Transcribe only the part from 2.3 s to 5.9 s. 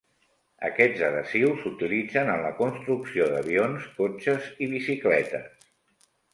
en la construcció d'avions, cotxes i bicicletes.